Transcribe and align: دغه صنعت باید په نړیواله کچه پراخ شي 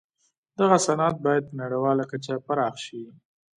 دغه 0.59 0.77
صنعت 0.85 1.15
باید 1.25 1.43
په 1.49 1.55
نړیواله 1.61 2.03
کچه 2.11 2.33
پراخ 2.45 2.75
شي 2.85 3.01